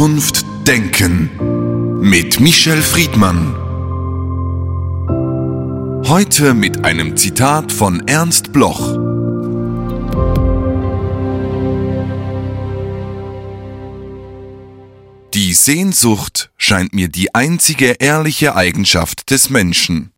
Zukunft 0.00 0.46
denken 0.66 2.00
mit 2.00 2.40
Michel 2.40 2.80
Friedmann. 2.80 3.54
Heute 6.08 6.54
mit 6.54 6.86
einem 6.86 7.18
Zitat 7.18 7.70
von 7.70 8.08
Ernst 8.08 8.54
Bloch. 8.54 8.96
Die 15.34 15.52
Sehnsucht 15.52 16.50
scheint 16.56 16.94
mir 16.94 17.08
die 17.08 17.34
einzige 17.34 17.96
ehrliche 17.98 18.56
Eigenschaft 18.56 19.30
des 19.30 19.50
Menschen. 19.50 20.12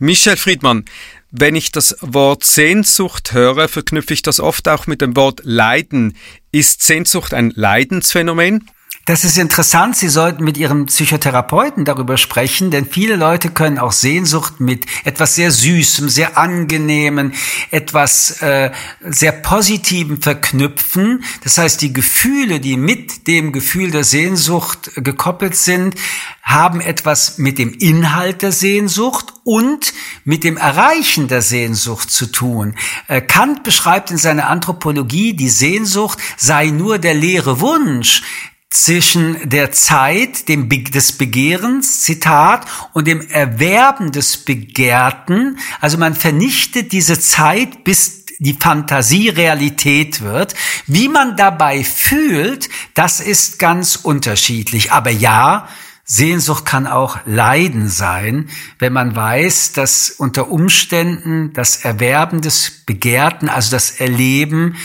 Michel 0.00 0.36
Friedmann, 0.36 0.86
wenn 1.30 1.54
ich 1.54 1.70
das 1.70 1.96
Wort 2.00 2.42
Sehnsucht 2.42 3.32
höre, 3.32 3.68
verknüpfe 3.68 4.14
ich 4.14 4.22
das 4.22 4.40
oft 4.40 4.66
auch 4.66 4.88
mit 4.88 5.00
dem 5.02 5.14
Wort 5.14 5.42
Leiden. 5.44 6.16
Ist 6.50 6.82
Sehnsucht 6.82 7.32
ein 7.32 7.52
Leidensphänomen? 7.54 8.68
Das 9.08 9.24
ist 9.24 9.38
interessant. 9.38 9.96
Sie 9.96 10.10
sollten 10.10 10.44
mit 10.44 10.58
Ihrem 10.58 10.84
Psychotherapeuten 10.84 11.86
darüber 11.86 12.18
sprechen, 12.18 12.70
denn 12.70 12.84
viele 12.84 13.16
Leute 13.16 13.48
können 13.48 13.78
auch 13.78 13.92
Sehnsucht 13.92 14.60
mit 14.60 14.84
etwas 15.02 15.34
sehr 15.34 15.50
Süßem, 15.50 16.10
sehr 16.10 16.36
Angenehmen, 16.36 17.32
etwas 17.70 18.42
äh, 18.42 18.70
sehr 19.00 19.32
Positivem 19.32 20.20
verknüpfen. 20.20 21.24
Das 21.42 21.56
heißt, 21.56 21.80
die 21.80 21.94
Gefühle, 21.94 22.60
die 22.60 22.76
mit 22.76 23.26
dem 23.28 23.52
Gefühl 23.52 23.92
der 23.92 24.04
Sehnsucht 24.04 24.90
gekoppelt 24.96 25.56
sind, 25.56 25.94
haben 26.42 26.82
etwas 26.82 27.38
mit 27.38 27.58
dem 27.58 27.72
Inhalt 27.72 28.42
der 28.42 28.52
Sehnsucht 28.52 29.32
und 29.42 29.94
mit 30.24 30.44
dem 30.44 30.58
Erreichen 30.58 31.28
der 31.28 31.40
Sehnsucht 31.40 32.10
zu 32.10 32.26
tun. 32.26 32.74
Äh, 33.06 33.22
Kant 33.22 33.62
beschreibt 33.62 34.10
in 34.10 34.18
seiner 34.18 34.50
Anthropologie, 34.50 35.32
die 35.32 35.48
Sehnsucht 35.48 36.18
sei 36.36 36.66
nur 36.66 36.98
der 36.98 37.14
leere 37.14 37.60
Wunsch, 37.60 38.22
zwischen 38.70 39.48
der 39.48 39.72
Zeit 39.72 40.48
dem 40.48 40.68
Be 40.68 40.82
des 40.82 41.12
Begehrens, 41.12 42.02
Zitat, 42.02 42.66
und 42.92 43.06
dem 43.06 43.20
Erwerben 43.20 44.12
des 44.12 44.36
Begehrten. 44.36 45.58
Also 45.80 45.98
man 45.98 46.14
vernichtet 46.14 46.92
diese 46.92 47.18
Zeit, 47.18 47.84
bis 47.84 48.26
die 48.38 48.54
Fantasie 48.54 49.30
Realität 49.30 50.20
wird. 50.20 50.54
Wie 50.86 51.08
man 51.08 51.36
dabei 51.36 51.82
fühlt, 51.82 52.68
das 52.94 53.20
ist 53.20 53.58
ganz 53.58 53.96
unterschiedlich. 53.96 54.92
Aber 54.92 55.10
ja, 55.10 55.68
Sehnsucht 56.04 56.64
kann 56.64 56.86
auch 56.86 57.18
Leiden 57.26 57.88
sein, 57.88 58.48
wenn 58.78 58.94
man 58.94 59.14
weiß, 59.14 59.72
dass 59.72 60.10
unter 60.10 60.50
Umständen 60.50 61.52
das 61.52 61.84
Erwerben 61.84 62.40
des 62.40 62.84
Begehrten, 62.86 63.50
also 63.50 63.72
das 63.72 63.90
Erleben, 64.00 64.76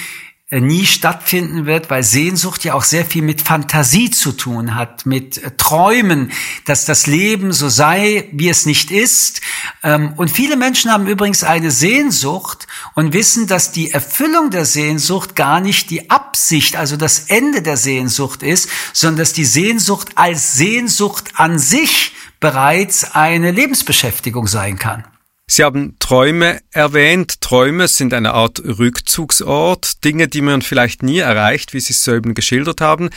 nie 0.59 0.85
stattfinden 0.85 1.65
wird, 1.65 1.89
weil 1.89 2.03
Sehnsucht 2.03 2.63
ja 2.63 2.73
auch 2.73 2.83
sehr 2.83 3.05
viel 3.05 3.21
mit 3.21 3.41
Fantasie 3.41 4.11
zu 4.11 4.31
tun 4.31 4.75
hat, 4.75 5.05
mit 5.05 5.37
äh, 5.37 5.51
Träumen, 5.57 6.31
dass 6.65 6.85
das 6.85 7.07
Leben 7.07 7.53
so 7.53 7.69
sei, 7.69 8.29
wie 8.31 8.49
es 8.49 8.65
nicht 8.65 8.91
ist. 8.91 9.41
Ähm, 9.81 10.13
und 10.17 10.29
viele 10.29 10.55
Menschen 10.55 10.91
haben 10.91 11.07
übrigens 11.07 11.43
eine 11.43 11.71
Sehnsucht 11.71 12.67
und 12.95 13.13
wissen, 13.13 13.47
dass 13.47 13.71
die 13.71 13.91
Erfüllung 13.91 14.49
der 14.49 14.65
Sehnsucht 14.65 15.35
gar 15.35 15.59
nicht 15.59 15.89
die 15.89 16.09
Absicht, 16.09 16.75
also 16.75 16.97
das 16.97 17.19
Ende 17.27 17.61
der 17.61 17.77
Sehnsucht 17.77 18.43
ist, 18.43 18.69
sondern 18.93 19.19
dass 19.19 19.33
die 19.33 19.45
Sehnsucht 19.45 20.09
als 20.15 20.55
Sehnsucht 20.55 21.31
an 21.35 21.59
sich 21.59 22.13
bereits 22.39 23.15
eine 23.15 23.51
Lebensbeschäftigung 23.51 24.47
sein 24.47 24.77
kann. 24.77 25.05
Sie 25.45 25.63
haben 25.63 25.97
Träume 25.99 26.61
erwähnt. 26.71 27.41
Träume 27.41 27.87
sind 27.87 28.13
eine 28.13 28.33
Art 28.33 28.61
Rückzugsort, 28.63 30.03
Dinge, 30.03 30.27
die 30.27 30.41
man 30.41 30.61
vielleicht 30.61 31.03
nie 31.03 31.19
erreicht, 31.19 31.73
wie 31.73 31.79
Sie 31.79 31.91
es 31.91 32.03
soeben 32.03 32.33
geschildert 32.33 32.81
haben. 32.81 33.09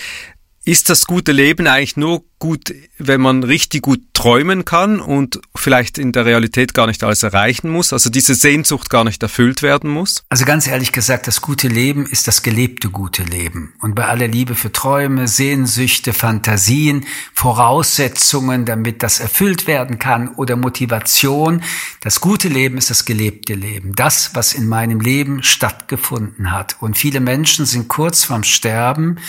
Ist 0.69 0.91
das 0.91 1.07
gute 1.07 1.31
Leben 1.31 1.69
eigentlich 1.69 1.97
nur 1.97 2.25
gut, 2.41 2.75
wenn 2.99 3.21
man 3.21 3.45
richtig 3.45 3.83
gut 3.83 4.01
träumen 4.15 4.65
kann 4.65 4.99
und 4.99 5.41
vielleicht 5.55 5.97
in 5.97 6.11
der 6.11 6.25
Realität 6.25 6.75
gar 6.75 6.89
nicht 6.89 7.05
alles 7.05 7.23
erreichen 7.23 7.71
muss, 7.71 7.93
also 7.93 8.11
diese 8.11 8.35
Sehnsucht 8.35 8.91
gar 8.91 9.05
nicht 9.05 9.23
erfüllt 9.23 9.63
werden 9.63 9.89
muss? 9.89 10.25
Also 10.29 10.45
ganz 10.45 10.67
ehrlich 10.67 10.91
gesagt, 10.91 11.29
das 11.29 11.41
gute 11.41 11.69
Leben 11.69 12.05
ist 12.05 12.27
das 12.27 12.43
gelebte 12.43 12.91
gute 12.91 13.23
Leben. 13.23 13.75
Und 13.81 13.95
bei 13.95 14.07
aller 14.07 14.27
Liebe 14.27 14.57
für 14.57 14.73
Träume, 14.73 15.29
Sehnsüchte, 15.29 16.13
Fantasien, 16.13 17.07
Voraussetzungen, 17.33 18.65
damit 18.65 19.05
das 19.05 19.21
erfüllt 19.21 19.69
werden 19.69 20.01
kann 20.01 20.31
oder 20.35 20.57
Motivation, 20.57 21.63
das 22.01 22.21
gute 22.21 22.49
Leben 22.49 22.77
ist 22.77 22.91
das 22.91 23.05
gelebte 23.05 23.55
Leben. 23.55 23.95
Das, 23.95 24.35
was 24.35 24.53
in 24.53 24.67
meinem 24.67 24.99
Leben 24.99 25.45
stattgefunden 25.45 26.51
hat. 26.51 26.75
Und 26.81 26.99
viele 26.99 27.21
Menschen 27.21 27.67
sind 27.67 27.87
kurz 27.87 28.25
vorm 28.25 28.43
Sterben, 28.43 29.21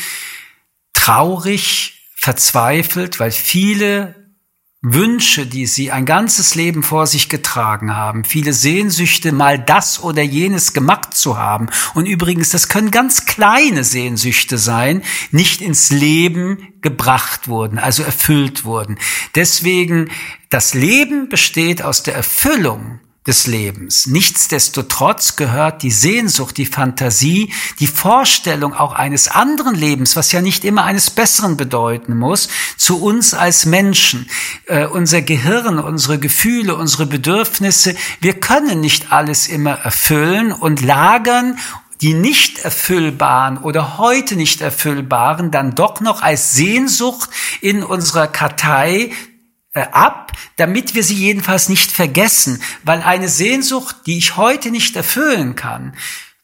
traurig, 0.98 1.94
verzweifelt, 2.16 3.20
weil 3.20 3.32
viele 3.32 4.16
Wünsche, 4.82 5.46
die 5.46 5.66
sie 5.66 5.92
ein 5.92 6.06
ganzes 6.06 6.56
Leben 6.56 6.84
vor 6.84 7.08
sich 7.08 7.30
getragen 7.30 7.96
haben, 7.96 8.24
viele 8.24 8.54
Sehnsüchte, 8.54 9.32
mal 9.32 9.60
das 9.60 10.02
oder 10.04 10.22
jenes 10.22 10.74
gemacht 10.74 11.14
zu 11.14 11.38
haben. 11.38 11.70
Und 11.94 12.06
übrigens, 12.08 12.50
das 12.50 12.68
können 12.68 12.92
ganz 12.92 13.26
kleine 13.26 13.84
Sehnsüchte 13.84 14.58
sein, 14.58 15.04
nicht 15.32 15.62
ins 15.62 15.92
Leben 15.92 16.74
gebracht 16.82 17.48
wurden, 17.48 17.80
also 17.80 18.04
erfüllt 18.04 18.66
wurden. 18.66 18.98
Deswegen, 19.36 20.10
das 20.50 20.74
Leben 20.74 21.30
besteht 21.30 21.82
aus 21.82 22.04
der 22.04 22.16
Erfüllung 22.16 23.00
des 23.28 23.46
Lebens. 23.46 24.08
Nichtsdestotrotz 24.08 25.36
gehört 25.36 25.84
die 25.84 25.92
Sehnsucht, 25.92 26.58
die 26.58 26.66
Fantasie, 26.66 27.54
die 27.80 27.88
Vorstellung 27.88 28.74
auch 28.74 28.94
eines 28.94 29.28
anderen 29.28 29.76
Lebens, 29.76 30.16
was 30.16 30.32
ja 30.32 30.42
nicht 30.42 30.64
immer 30.64 30.86
eines 30.86 31.10
Besseren 31.10 31.58
bedeuten 31.58 32.18
muss, 32.18 32.48
zu 32.78 33.04
uns 33.04 33.34
als 33.34 33.66
Menschen. 33.66 34.30
Äh, 34.66 34.86
unser 34.86 35.22
Gehirn, 35.22 35.78
unsere 35.78 36.18
Gefühle, 36.18 36.76
unsere 36.76 37.06
Bedürfnisse, 37.06 37.96
wir 38.22 38.40
können 38.40 38.80
nicht 38.80 39.12
alles 39.12 39.48
immer 39.48 39.72
erfüllen 39.72 40.54
und 40.54 40.82
lagern 40.82 41.60
die 42.02 42.14
nicht 42.14 42.60
erfüllbaren 42.60 43.58
oder 43.58 43.98
heute 43.98 44.36
nicht 44.36 44.62
erfüllbaren 44.62 45.50
dann 45.52 45.74
doch 45.74 46.00
noch 46.00 46.22
als 46.22 46.54
Sehnsucht 46.54 47.30
in 47.60 47.84
unserer 47.84 48.28
Kartei 48.28 49.12
ab, 49.84 50.32
damit 50.56 50.96
wir 50.96 51.04
sie 51.04 51.16
jedenfalls 51.16 51.70
nicht 51.70 51.92
vergessen, 51.92 52.62
weil 52.84 53.02
eine 53.02 53.30
Sehnsucht, 53.30 53.96
die 54.06 54.18
ich 54.18 54.38
heute 54.38 54.72
nicht 54.72 54.96
erfüllen 54.96 55.56
kann, 55.56 55.94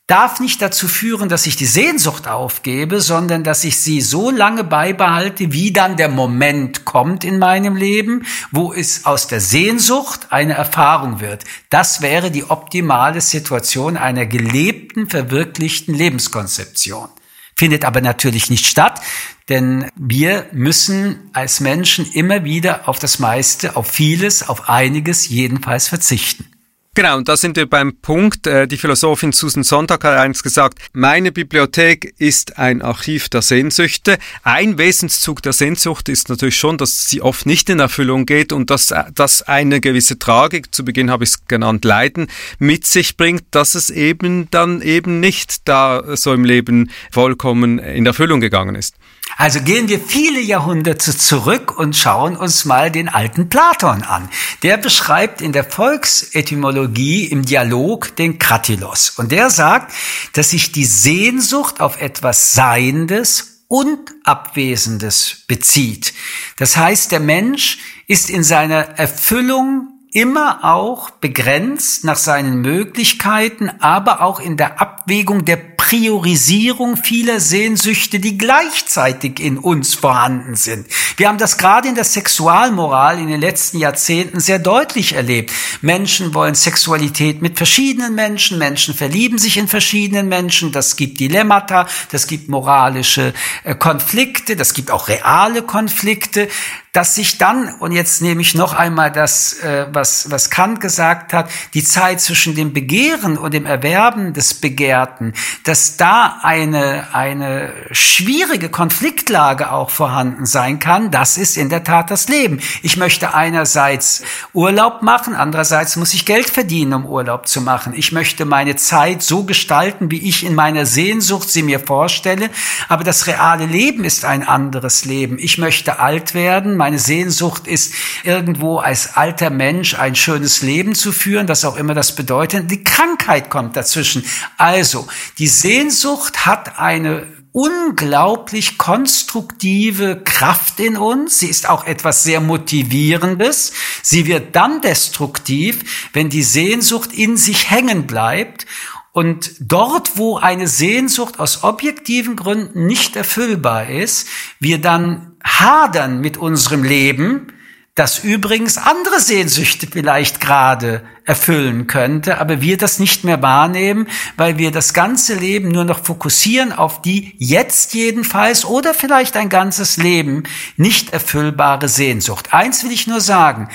darf 0.07 0.39
nicht 0.39 0.61
dazu 0.61 0.87
führen, 0.87 1.29
dass 1.29 1.47
ich 1.47 1.55
die 1.55 1.65
Sehnsucht 1.65 2.27
aufgebe, 2.27 2.99
sondern 2.99 3.43
dass 3.43 3.63
ich 3.63 3.77
sie 3.77 4.01
so 4.01 4.31
lange 4.31 4.63
beibehalte, 4.63 5.53
wie 5.53 5.71
dann 5.71 5.95
der 5.95 6.09
Moment 6.09 6.83
kommt 6.85 7.23
in 7.23 7.39
meinem 7.39 7.75
Leben, 7.75 8.25
wo 8.51 8.73
es 8.73 9.05
aus 9.05 9.27
der 9.27 9.39
Sehnsucht 9.39 10.27
eine 10.29 10.53
Erfahrung 10.53 11.19
wird. 11.21 11.45
Das 11.69 12.01
wäre 12.01 12.31
die 12.31 12.49
optimale 12.49 13.21
Situation 13.21 13.95
einer 13.95 14.25
gelebten, 14.25 15.09
verwirklichten 15.09 15.95
Lebenskonzeption 15.95 17.09
findet 17.55 17.85
aber 17.85 18.01
natürlich 18.01 18.49
nicht 18.49 18.65
statt, 18.65 19.01
denn 19.49 19.89
wir 19.95 20.47
müssen 20.51 21.29
als 21.33 21.59
Menschen 21.59 22.09
immer 22.11 22.43
wieder 22.43 22.87
auf 22.87 22.99
das 22.99 23.19
meiste, 23.19 23.75
auf 23.75 23.87
vieles, 23.87 24.47
auf 24.47 24.69
einiges 24.69 25.27
jedenfalls 25.27 25.87
verzichten. 25.87 26.52
Genau, 26.95 27.17
und 27.17 27.27
da 27.27 27.35
sind 27.35 27.55
wir 27.55 27.67
beim 27.67 27.95
Punkt. 27.95 28.45
Äh, 28.45 28.67
die 28.67 28.77
Philosophin 28.77 29.31
Susan 29.31 29.63
Sonntag 29.63 30.03
hat 30.03 30.15
eins 30.15 30.43
gesagt, 30.43 30.77
meine 30.93 31.31
Bibliothek 31.31 32.13
ist 32.19 32.59
ein 32.59 32.83
Archiv 32.83 33.29
der 33.29 33.41
Sehnsüchte. 33.41 34.19
Ein 34.43 34.77
Wesenszug 34.77 35.41
der 35.41 35.53
Sehnsucht 35.53 36.07
ist 36.07 36.29
natürlich 36.29 36.55
schon, 36.55 36.77
dass 36.77 37.09
sie 37.09 37.23
oft 37.23 37.47
nicht 37.47 37.71
in 37.71 37.79
Erfüllung 37.79 38.27
geht 38.27 38.53
und 38.53 38.69
dass 38.69 38.93
das 39.15 39.41
eine 39.41 39.81
gewisse 39.81 40.19
Tragik, 40.19 40.73
zu 40.75 40.85
Beginn 40.85 41.09
habe 41.09 41.23
ich 41.23 41.31
es 41.31 41.47
genannt, 41.47 41.83
Leiden, 41.83 42.27
mit 42.59 42.85
sich 42.85 43.17
bringt, 43.17 43.45
dass 43.49 43.73
es 43.73 43.89
eben 43.89 44.51
dann 44.51 44.83
eben 44.83 45.19
nicht 45.19 45.67
da 45.67 46.15
so 46.15 46.31
im 46.31 46.45
Leben 46.45 46.91
vollkommen 47.11 47.79
in 47.79 48.05
Erfüllung 48.05 48.39
gegangen 48.39 48.75
ist. 48.75 48.97
Also 49.37 49.61
gehen 49.61 49.87
wir 49.87 49.99
viele 49.99 50.39
Jahrhunderte 50.39 51.17
zurück 51.17 51.77
und 51.77 51.95
schauen 51.95 52.35
uns 52.35 52.65
mal 52.65 52.91
den 52.91 53.09
alten 53.09 53.49
Platon 53.49 54.03
an. 54.03 54.29
Der 54.61 54.77
beschreibt 54.77 55.41
in 55.41 55.51
der 55.51 55.63
Volksetymologie 55.63 57.25
im 57.25 57.43
Dialog 57.43 58.15
den 58.15 58.39
Kratilos. 58.39 59.11
Und 59.11 59.31
der 59.31 59.49
sagt, 59.49 59.93
dass 60.33 60.51
sich 60.51 60.71
die 60.71 60.85
Sehnsucht 60.85 61.81
auf 61.81 61.99
etwas 61.99 62.53
Seiendes 62.53 63.65
und 63.67 64.13
Abwesendes 64.23 65.45
bezieht. 65.47 66.13
Das 66.57 66.77
heißt, 66.77 67.11
der 67.11 67.19
Mensch 67.19 67.79
ist 68.07 68.29
in 68.29 68.43
seiner 68.43 68.99
Erfüllung 68.99 69.89
immer 70.11 70.63
auch 70.63 71.09
begrenzt 71.09 72.03
nach 72.03 72.17
seinen 72.17 72.61
Möglichkeiten, 72.61 73.71
aber 73.79 74.21
auch 74.21 74.39
in 74.39 74.57
der 74.57 74.79
Abwägung 74.79 75.43
der 75.43 75.57
Priorisierung 75.83 76.95
vieler 76.95 77.41
Sehnsüchte, 77.41 78.21
die 78.21 78.37
gleichzeitig 78.37 79.41
in 79.41 79.57
uns 79.57 79.93
vorhanden 79.93 80.55
sind. 80.55 80.87
Wir 81.17 81.27
haben 81.27 81.37
das 81.37 81.57
gerade 81.57 81.89
in 81.89 81.95
der 81.95 82.05
Sexualmoral 82.05 83.19
in 83.19 83.27
den 83.27 83.41
letzten 83.41 83.79
Jahrzehnten 83.79 84.39
sehr 84.39 84.59
deutlich 84.59 85.11
erlebt. 85.11 85.51
Menschen 85.81 86.33
wollen 86.33 86.55
Sexualität 86.55 87.41
mit 87.41 87.57
verschiedenen 87.57 88.15
Menschen, 88.15 88.59
Menschen 88.59 88.93
verlieben 88.93 89.37
sich 89.37 89.57
in 89.57 89.67
verschiedenen 89.67 90.29
Menschen, 90.29 90.71
das 90.71 90.95
gibt 90.95 91.19
Dilemmata, 91.19 91.85
das 92.11 92.27
gibt 92.27 92.47
moralische 92.47 93.33
äh, 93.65 93.75
Konflikte, 93.75 94.55
das 94.55 94.73
gibt 94.73 94.89
auch 94.89 95.09
reale 95.09 95.63
Konflikte 95.63 96.47
dass 96.93 97.15
sich 97.15 97.39
dann, 97.39 97.73
und 97.79 97.91
jetzt 97.91 98.21
nehme 98.21 98.41
ich 98.41 98.53
noch 98.53 98.73
einmal 98.73 99.11
das, 99.11 99.53
äh, 99.63 99.87
was, 99.91 100.29
was 100.29 100.51
Kant 100.51 100.79
gesagt 100.79 101.33
hat, 101.33 101.49
die 101.73 101.83
Zeit 101.83 102.21
zwischen 102.21 102.53
dem 102.53 102.71
Begehren 102.71 103.35
und 103.35 103.51
dem 103.55 103.65
Erwerben 103.65 104.33
des 104.33 104.53
Begehrten, 104.53 105.33
dass 105.63 105.72
da 105.97 106.39
eine, 106.41 107.07
eine 107.13 107.73
schwierige 107.91 108.69
Konfliktlage 108.69 109.71
auch 109.71 109.89
vorhanden 109.89 110.45
sein 110.45 110.79
kann, 110.79 111.11
das 111.11 111.37
ist 111.37 111.57
in 111.57 111.69
der 111.69 111.83
Tat 111.83 112.11
das 112.11 112.27
Leben. 112.27 112.59
Ich 112.81 112.97
möchte 112.97 113.33
einerseits 113.33 114.23
Urlaub 114.53 115.01
machen, 115.01 115.35
andererseits 115.35 115.95
muss 115.95 116.13
ich 116.13 116.25
Geld 116.25 116.49
verdienen, 116.49 116.93
um 116.93 117.05
Urlaub 117.05 117.47
zu 117.47 117.61
machen. 117.61 117.93
Ich 117.95 118.11
möchte 118.11 118.45
meine 118.45 118.75
Zeit 118.75 119.23
so 119.23 119.43
gestalten, 119.43 120.11
wie 120.11 120.27
ich 120.27 120.43
in 120.45 120.55
meiner 120.55 120.85
Sehnsucht 120.85 121.49
sie 121.49 121.63
mir 121.63 121.79
vorstelle, 121.79 122.49
aber 122.89 123.03
das 123.03 123.27
reale 123.27 123.65
Leben 123.65 124.03
ist 124.03 124.25
ein 124.25 124.47
anderes 124.47 125.05
Leben. 125.05 125.37
Ich 125.39 125.57
möchte 125.57 125.99
alt 125.99 126.33
werden, 126.33 126.77
meine 126.77 126.99
Sehnsucht 126.99 127.67
ist, 127.67 127.93
irgendwo 128.23 128.77
als 128.77 129.15
alter 129.15 129.49
Mensch 129.49 129.97
ein 129.97 130.15
schönes 130.15 130.61
Leben 130.61 130.95
zu 130.95 131.11
führen, 131.11 131.47
was 131.47 131.65
auch 131.65 131.77
immer 131.77 131.93
das 131.93 132.15
bedeutet. 132.15 132.69
Die 132.69 132.83
Krankheit 132.83 133.49
kommt 133.49 133.75
dazwischen. 133.75 134.23
Also, 134.57 135.07
die 135.37 135.47
Sehnsucht 135.63 136.45
hat 136.45 136.77
eine 136.77 137.25
unglaublich 137.53 138.77
konstruktive 138.77 140.21
Kraft 140.21 140.81
in 140.81 140.97
uns. 140.97 141.39
Sie 141.39 141.47
ist 141.47 141.69
auch 141.69 141.85
etwas 141.85 142.23
sehr 142.23 142.41
Motivierendes. 142.41 143.71
Sie 144.01 144.27
wird 144.27 144.57
dann 144.57 144.81
destruktiv, 144.81 146.09
wenn 146.11 146.29
die 146.29 146.43
Sehnsucht 146.43 147.13
in 147.13 147.37
sich 147.37 147.71
hängen 147.71 148.07
bleibt 148.07 148.65
und 149.13 149.51
dort, 149.61 150.17
wo 150.17 150.35
eine 150.35 150.67
Sehnsucht 150.67 151.39
aus 151.39 151.63
objektiven 151.63 152.35
Gründen 152.35 152.85
nicht 152.85 153.15
erfüllbar 153.15 153.87
ist, 153.87 154.27
wir 154.59 154.81
dann 154.81 155.37
hadern 155.45 156.19
mit 156.19 156.35
unserem 156.35 156.83
Leben, 156.83 157.53
das 157.95 158.19
übrigens 158.19 158.77
andere 158.77 159.19
Sehnsüchte 159.19 159.87
vielleicht 159.87 160.41
gerade 160.41 161.03
erfüllen 161.25 161.85
könnte, 161.85 162.39
aber 162.39 162.61
wir 162.61 162.77
das 162.77 162.97
nicht 162.99 163.23
mehr 163.23 163.41
wahrnehmen, 163.41 164.07
weil 164.35 164.57
wir 164.57 164.71
das 164.71 164.93
ganze 164.93 165.35
Leben 165.35 165.69
nur 165.69 165.85
noch 165.85 166.03
fokussieren 166.03 166.73
auf 166.73 167.01
die 167.01 167.35
jetzt 167.37 167.93
jedenfalls 167.93 168.65
oder 168.65 168.93
vielleicht 168.93 169.37
ein 169.37 169.49
ganzes 169.49 169.97
Leben 169.97 170.43
nicht 170.75 171.13
erfüllbare 171.13 171.87
Sehnsucht. 171.87 172.53
Eins 172.53 172.83
will 172.83 172.91
ich 172.91 173.05
nur 173.05 173.21
sagen. 173.21 173.69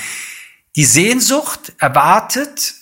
Die 0.75 0.85
Sehnsucht 0.85 1.73
erwartet 1.79 2.75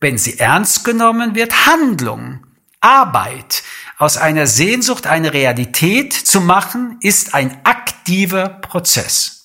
wenn 0.00 0.18
sie 0.18 0.38
ernst 0.38 0.84
genommen 0.84 1.34
wird, 1.34 1.66
Handlung, 1.66 2.46
Arbeit. 2.80 3.64
Aus 3.98 4.16
einer 4.16 4.46
Sehnsucht 4.46 5.06
eine 5.06 5.32
Realität 5.32 6.12
zu 6.12 6.40
machen, 6.40 6.98
ist 7.00 7.34
ein 7.34 7.60
aktiver 7.64 8.48
Prozess. 8.48 9.37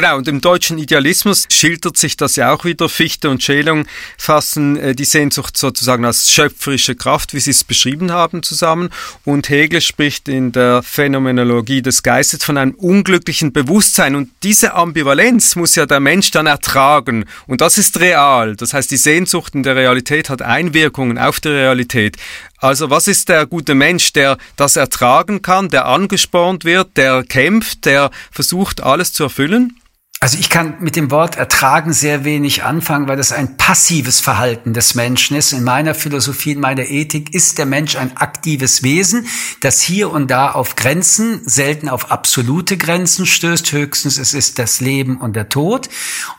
Genau, 0.00 0.16
und 0.16 0.28
im 0.28 0.40
deutschen 0.40 0.78
Idealismus 0.78 1.44
schildert 1.50 1.98
sich 1.98 2.16
das 2.16 2.34
ja 2.36 2.54
auch 2.54 2.64
wieder. 2.64 2.88
Fichte 2.88 3.28
und 3.28 3.42
Schelung 3.42 3.84
fassen 4.16 4.78
äh, 4.78 4.94
die 4.94 5.04
Sehnsucht 5.04 5.58
sozusagen 5.58 6.06
als 6.06 6.30
schöpferische 6.30 6.94
Kraft, 6.94 7.34
wie 7.34 7.40
sie 7.40 7.50
es 7.50 7.64
beschrieben 7.64 8.10
haben, 8.10 8.42
zusammen. 8.42 8.88
Und 9.26 9.50
Hegel 9.50 9.82
spricht 9.82 10.26
in 10.26 10.52
der 10.52 10.82
Phänomenologie 10.82 11.82
des 11.82 12.02
Geistes 12.02 12.42
von 12.42 12.56
einem 12.56 12.72
unglücklichen 12.76 13.52
Bewusstsein. 13.52 14.14
Und 14.14 14.30
diese 14.42 14.72
Ambivalenz 14.72 15.54
muss 15.54 15.74
ja 15.74 15.84
der 15.84 16.00
Mensch 16.00 16.30
dann 16.30 16.46
ertragen. 16.46 17.26
Und 17.46 17.60
das 17.60 17.76
ist 17.76 18.00
real. 18.00 18.56
Das 18.56 18.72
heißt, 18.72 18.90
die 18.90 18.96
Sehnsucht 18.96 19.54
in 19.54 19.64
der 19.64 19.76
Realität 19.76 20.30
hat 20.30 20.40
Einwirkungen 20.40 21.18
auf 21.18 21.40
die 21.40 21.48
Realität. 21.48 22.16
Also 22.56 22.88
was 22.88 23.06
ist 23.06 23.28
der 23.28 23.44
gute 23.44 23.74
Mensch, 23.74 24.14
der 24.14 24.38
das 24.56 24.76
ertragen 24.76 25.42
kann, 25.42 25.68
der 25.68 25.84
angespornt 25.84 26.64
wird, 26.64 26.96
der 26.96 27.22
kämpft, 27.22 27.84
der 27.84 28.10
versucht, 28.30 28.82
alles 28.82 29.12
zu 29.12 29.24
erfüllen? 29.24 29.76
Also 30.22 30.36
ich 30.36 30.50
kann 30.50 30.74
mit 30.80 30.96
dem 30.96 31.10
Wort 31.10 31.36
ertragen 31.36 31.94
sehr 31.94 32.26
wenig 32.26 32.62
anfangen, 32.62 33.08
weil 33.08 33.16
das 33.16 33.32
ein 33.32 33.56
passives 33.56 34.20
Verhalten 34.20 34.74
des 34.74 34.94
Menschen 34.94 35.34
ist. 35.34 35.52
In 35.52 35.64
meiner 35.64 35.94
Philosophie, 35.94 36.52
in 36.52 36.60
meiner 36.60 36.90
Ethik 36.90 37.32
ist 37.32 37.56
der 37.56 37.64
Mensch 37.64 37.96
ein 37.96 38.18
aktives 38.18 38.82
Wesen, 38.82 39.26
das 39.62 39.80
hier 39.80 40.10
und 40.10 40.30
da 40.30 40.50
auf 40.50 40.76
Grenzen, 40.76 41.40
selten 41.46 41.88
auf 41.88 42.10
absolute 42.10 42.76
Grenzen 42.76 43.24
stößt. 43.24 43.72
Höchstens 43.72 44.18
es 44.18 44.34
ist 44.34 44.58
das 44.58 44.82
Leben 44.82 45.16
und 45.16 45.36
der 45.36 45.48
Tod 45.48 45.88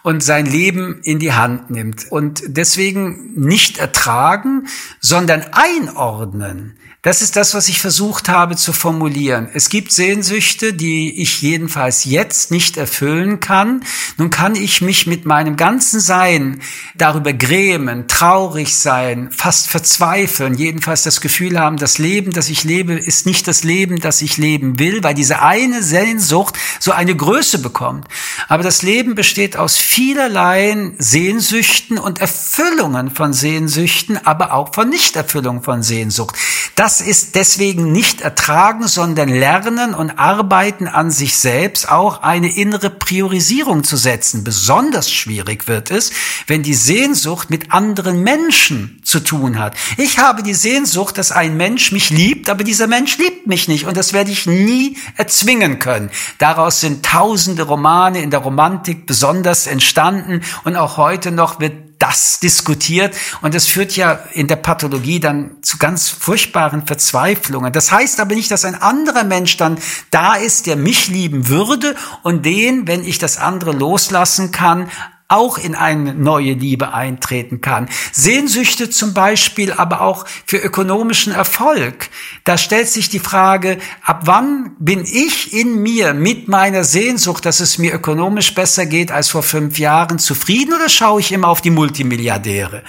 und 0.04 0.24
sein 0.24 0.45
Leben 0.45 1.01
in 1.01 1.18
die 1.18 1.34
Hand 1.34 1.72
nimmt. 1.72 2.06
Und 2.12 2.44
deswegen 2.45 3.34
nicht 3.34 3.80
ertragen, 3.80 4.68
sondern 5.00 5.44
einordnen. 5.54 6.77
Das 7.04 7.24
ist 7.24 7.36
das, 7.36 7.56
was 7.56 7.68
ich 7.68 7.81
versucht 7.81 8.30
habe 8.30 8.56
zu 8.56 8.74
formulieren. 8.74 9.50
Es 9.51 9.69
gibt 9.69 9.92
Sehnsüchte, 9.92 10.72
die 10.72 11.19
ich 11.19 11.42
jedenfalls 11.42 12.06
jetzt 12.06 12.51
nicht 12.51 12.77
erfüllen 12.77 13.39
kann. 13.39 13.70
Nun 14.18 14.29
kann 14.29 14.56
ich 14.56 14.81
mich 14.81 15.07
mit 15.07 15.25
meinem 15.25 15.56
ganzen 15.56 16.00
Sein 16.00 16.62
darüber 16.95 17.33
grämen, 17.33 18.07
traurig 18.07 18.75
sein, 18.75 19.29
fast 19.31 19.68
verzweifeln, 19.69 20.56
jedenfalls 20.56 21.03
das 21.03 21.21
Gefühl 21.21 21.59
haben, 21.59 21.77
das 21.77 21.97
Leben, 21.97 22.31
das 22.33 22.50
ich 22.50 22.63
lebe, 22.63 22.94
ist 22.94 23.25
nicht 23.25 23.47
das 23.47 23.63
Leben, 23.63 24.00
das 24.00 24.21
ich 24.21 24.38
leben 24.38 24.77
will, 24.79 25.03
weil 25.03 25.13
diese 25.13 25.41
eine 25.41 25.81
Sehnsucht 25.81 26.57
so 26.79 26.91
eine 26.91 27.15
Größe 27.15 27.59
bekommt. 27.59 28.07
Aber 28.47 28.63
das 28.63 28.81
Leben 28.81 29.15
besteht 29.15 29.57
aus 29.57 29.77
vielerlei 29.77 30.51
Sehnsüchten 30.97 31.97
und 31.97 32.19
Erfüllungen 32.19 33.09
von 33.12 33.33
Sehnsüchten, 33.33 34.19
aber 34.25 34.53
auch 34.53 34.74
von 34.74 34.89
Nichterfüllung 34.89 35.63
von 35.63 35.83
Sehnsucht. 35.83 36.35
Das 36.75 37.01
ist 37.01 37.35
deswegen 37.35 37.91
nicht 37.91 38.21
ertragen, 38.21 38.88
sondern 38.88 39.29
lernen 39.29 39.94
und 39.94 40.17
arbeiten 40.17 40.88
an 40.88 41.12
sich 41.12 41.38
selbst, 41.38 41.89
auch 41.89 42.21
eine 42.21 42.56
innere 42.56 42.89
Priorisierung 42.89 43.61
zu 43.84 43.96
setzen. 43.96 44.44
Besonders 44.44 45.12
schwierig 45.12 45.68
wird 45.68 45.92
es, 45.92 46.12
wenn 46.48 46.63
die 46.63 46.74
Sehnsucht 46.74 47.50
mit 47.50 47.72
anderen 47.72 48.24
Menschen 48.24 49.00
zu 49.04 49.19
tun 49.19 49.60
hat. 49.60 49.75
Ich 49.98 50.18
habe 50.18 50.44
die 50.44 50.54
Sehnsucht, 50.54 51.18
dass 51.18 51.31
ein 51.31 51.58
Mensch 51.58 51.92
mich 51.92 52.10
liebt, 52.10 52.50
aber 52.50 52.63
dieser 52.63 52.88
Mensch 52.88 53.18
liebt 53.18 53.48
mich 53.48 53.68
nicht 53.68 53.86
und 53.86 53.96
das 53.96 54.13
werde 54.13 54.31
ich 54.31 54.48
nie 54.48 54.98
erzwingen 55.16 55.80
können. 55.80 56.10
Daraus 56.40 56.81
sind 56.81 57.06
tausende 57.06 57.63
Romane 57.63 58.22
in 58.22 58.31
der 58.31 58.40
Romantik 58.40 59.06
besonders 59.06 59.68
entstanden 59.68 60.42
und 60.63 60.75
auch 60.75 60.98
heute 60.98 61.31
noch 61.31 61.60
wird 61.60 61.90
das 62.01 62.39
diskutiert 62.39 63.15
und 63.42 63.53
es 63.53 63.68
führt 63.68 63.95
ja 63.95 64.13
in 64.33 64.48
der 64.48 64.56
Pathologie 64.56 65.19
dann 65.19 65.57
zu 65.62 65.77
ganz 65.77 66.09
furchtbaren 66.09 66.88
Verzweiflungen. 66.88 67.71
Das 67.71 67.92
heißt 67.92 68.19
aber 68.19 68.33
nicht, 68.33 68.50
dass 68.50 68.65
ein 68.65 68.75
anderer 68.75 69.24
Mensch 69.24 69.57
dann 69.57 69.77
da 70.09 70.33
ist, 70.33 70.65
der 70.65 70.75
mich 70.75 71.07
lieben 71.07 71.48
würde 71.48 71.96
und 72.24 72.46
den, 72.46 72.88
wenn 72.88 73.03
ich 73.03 73.20
das 73.20 73.38
andere 73.38 73.72
loslassen 73.72 74.51
kann, 74.51 74.89
auch 75.31 75.57
in 75.57 75.75
eine 75.75 76.13
neue 76.13 76.53
Liebe 76.53 76.93
eintreten 76.93 77.61
kann. 77.61 77.89
Sehnsüchte 78.11 78.89
zum 78.89 79.13
Beispiel, 79.13 79.71
aber 79.71 80.01
auch 80.01 80.25
für 80.45 80.57
ökonomischen 80.57 81.33
Erfolg. 81.33 82.09
Da 82.43 82.57
stellt 82.57 82.89
sich 82.89 83.09
die 83.09 83.19
Frage, 83.19 83.77
ab 84.03 84.23
wann 84.25 84.75
bin 84.79 85.05
ich 85.05 85.53
in 85.53 85.81
mir 85.81 86.13
mit 86.13 86.47
meiner 86.47 86.83
Sehnsucht, 86.83 87.45
dass 87.45 87.61
es 87.61 87.77
mir 87.77 87.93
ökonomisch 87.93 88.53
besser 88.53 88.85
geht 88.85 89.11
als 89.11 89.29
vor 89.29 89.43
fünf 89.43 89.79
Jahren, 89.79 90.19
zufrieden 90.19 90.73
oder 90.73 90.89
schaue 90.89 91.21
ich 91.21 91.31
immer 91.31 91.47
auf 91.47 91.61
die 91.61 91.69
Multimilliardäre? 91.69 92.83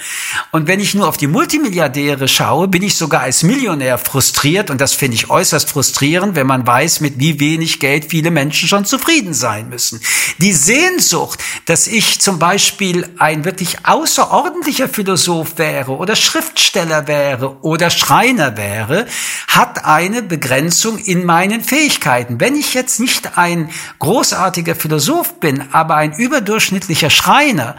Und 0.51 0.67
wenn 0.67 0.79
ich 0.79 0.93
nur 0.93 1.07
auf 1.07 1.17
die 1.17 1.27
Multimilliardäre 1.27 2.27
schaue, 2.27 2.67
bin 2.67 2.83
ich 2.83 2.95
sogar 2.95 3.21
als 3.21 3.43
Millionär 3.43 3.97
frustriert 3.97 4.69
und 4.69 4.81
das 4.81 4.93
finde 4.93 5.15
ich 5.15 5.29
äußerst 5.29 5.69
frustrierend, 5.69 6.35
wenn 6.35 6.47
man 6.47 6.67
weiß, 6.67 6.99
mit 6.99 7.19
wie 7.19 7.39
wenig 7.39 7.79
Geld 7.79 8.05
viele 8.09 8.31
Menschen 8.31 8.67
schon 8.67 8.85
zufrieden 8.85 9.33
sein 9.33 9.69
müssen. 9.69 10.01
Die 10.39 10.53
Sehnsucht, 10.53 11.39
dass 11.65 11.87
ich 11.87 12.19
zum 12.19 12.32
zum 12.33 12.39
Beispiel 12.39 13.07
ein 13.19 13.45
wirklich 13.45 13.85
außerordentlicher 13.85 14.89
Philosoph 14.89 15.59
wäre 15.59 15.91
oder 15.91 16.15
Schriftsteller 16.15 17.07
wäre 17.07 17.57
oder 17.61 17.91
Schreiner 17.91 18.57
wäre, 18.57 19.05
hat 19.47 19.85
eine 19.85 20.23
Begrenzung 20.23 20.97
in 20.97 21.25
meinen 21.25 21.61
Fähigkeiten. 21.61 22.39
Wenn 22.39 22.55
ich 22.55 22.73
jetzt 22.73 22.99
nicht 22.99 23.37
ein 23.37 23.69
großartiger 23.99 24.73
Philosoph 24.73 25.39
bin, 25.41 25.63
aber 25.73 25.95
ein 25.95 26.13
überdurchschnittlicher 26.13 27.11
Schreiner, 27.11 27.75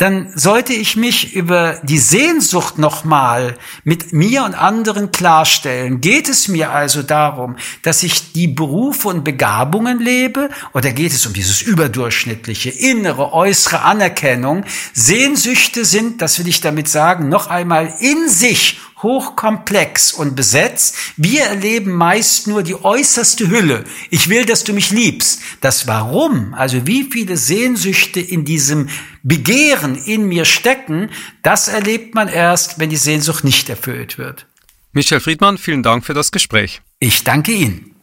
dann 0.00 0.32
sollte 0.34 0.72
ich 0.72 0.96
mich 0.96 1.34
über 1.34 1.78
die 1.82 1.98
Sehnsucht 1.98 2.78
nochmal 2.78 3.58
mit 3.84 4.14
mir 4.14 4.44
und 4.44 4.54
anderen 4.54 5.10
klarstellen. 5.10 6.00
Geht 6.00 6.26
es 6.30 6.48
mir 6.48 6.70
also 6.70 7.02
darum, 7.02 7.56
dass 7.82 8.02
ich 8.02 8.32
die 8.32 8.48
Berufe 8.48 9.08
und 9.08 9.24
Begabungen 9.24 10.00
lebe 10.00 10.48
oder 10.72 10.92
geht 10.92 11.12
es 11.12 11.26
um 11.26 11.34
dieses 11.34 11.60
überdurchschnittliche, 11.60 12.70
innere, 12.70 13.34
äußere 13.34 13.82
Anerkennung? 13.82 14.64
Sehnsüchte 14.94 15.84
sind, 15.84 16.22
das 16.22 16.38
will 16.38 16.48
ich 16.48 16.62
damit 16.62 16.88
sagen, 16.88 17.28
noch 17.28 17.48
einmal 17.48 17.92
in 18.00 18.30
sich 18.30 18.80
hochkomplex 19.02 20.12
und 20.12 20.36
besetzt. 20.36 20.96
Wir 21.16 21.42
erleben 21.42 21.92
meist 21.92 22.46
nur 22.46 22.62
die 22.62 22.74
äußerste 22.74 23.48
Hülle. 23.48 23.84
Ich 24.10 24.28
will, 24.28 24.44
dass 24.44 24.64
du 24.64 24.72
mich 24.72 24.90
liebst. 24.90 25.40
Das 25.60 25.86
Warum, 25.86 26.54
also 26.54 26.86
wie 26.86 27.04
viele 27.04 27.36
Sehnsüchte 27.36 28.20
in 28.20 28.44
diesem 28.44 28.88
Begehren 29.22 29.96
in 29.96 30.28
mir 30.28 30.44
stecken, 30.44 31.10
das 31.42 31.68
erlebt 31.68 32.14
man 32.14 32.28
erst, 32.28 32.78
wenn 32.78 32.90
die 32.90 32.96
Sehnsucht 32.96 33.44
nicht 33.44 33.68
erfüllt 33.68 34.18
wird. 34.18 34.46
Michel 34.92 35.20
Friedmann, 35.20 35.58
vielen 35.58 35.82
Dank 35.82 36.04
für 36.04 36.14
das 36.14 36.32
Gespräch. 36.32 36.82
Ich 36.98 37.22
danke 37.24 37.52
Ihnen. 37.52 37.94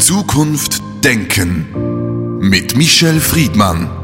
Zukunft 0.00 0.82
Denken 1.02 2.38
mit 2.40 2.76
Michel 2.76 3.20
Friedmann. 3.20 4.03